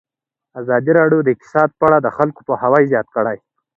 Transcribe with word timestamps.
ازادي 0.61 0.91
راډیو 0.99 1.19
د 1.23 1.27
اقتصاد 1.35 1.69
په 1.79 1.83
اړه 1.87 1.97
د 2.01 2.07
خلکو 2.17 2.39
پوهاوی 2.47 2.83
زیات 2.91 3.07
کړی. 3.15 3.37